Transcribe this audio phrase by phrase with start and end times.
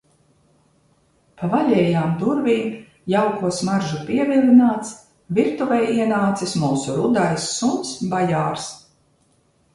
[1.41, 2.71] Pa vaļējām durvīm,
[3.13, 4.95] jauko smaržu pievilināts,
[5.41, 8.69] virtuvē ienācis mūsu rudais suns Bajārs.